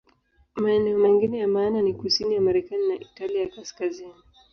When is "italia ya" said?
2.99-3.47